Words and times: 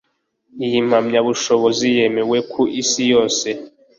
Iyi 0.65 0.79
mpamyabushobozi 0.87 1.85
yemewe 1.95 2.37
ku 2.51 2.61
isi 2.81 3.03
yose 3.11 3.47